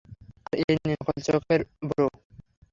আর 0.45 0.55
এই 0.61 0.75
নে 0.79 0.93
নকল 0.93 1.17
চোখের 1.27 1.61
ব্রু। 1.89 2.05